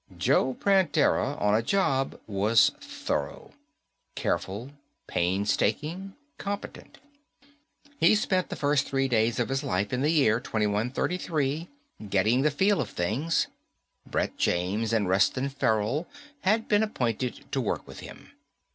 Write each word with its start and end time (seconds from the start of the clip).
Joe 0.17 0.55
Prantera 0.55 1.39
on 1.39 1.53
a 1.53 1.61
job 1.61 2.19
was 2.25 2.71
thorough. 2.81 3.51
Careful, 4.15 4.71
painstaking, 5.05 6.15
competent. 6.39 6.97
He 7.99 8.15
spent 8.15 8.49
the 8.49 8.55
first 8.55 8.87
three 8.87 9.07
days 9.07 9.39
of 9.39 9.47
his 9.49 9.63
life 9.63 9.93
in 9.93 10.01
the 10.01 10.09
year 10.09 10.39
2133 10.39 11.69
getting 12.09 12.41
the 12.41 12.49
feel 12.49 12.81
of 12.81 12.89
things. 12.89 13.45
Brett 14.09 14.35
James 14.37 14.91
and 14.91 15.07
Reston 15.07 15.49
Farrell 15.49 16.07
had 16.39 16.67
been 16.67 16.81
appointed 16.81 17.45
to 17.51 17.61
work 17.61 17.87
with 17.87 17.99
him. 17.99 18.31